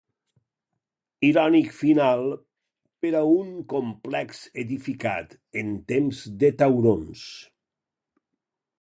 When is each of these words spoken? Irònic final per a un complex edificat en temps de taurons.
Irònic 1.27 1.69
final 1.81 2.23
per 3.05 3.13
a 3.21 3.23
un 3.35 3.53
complex 3.75 4.43
edificat 4.65 5.39
en 5.63 5.73
temps 5.93 6.27
de 6.45 6.55
taurons. 6.63 7.25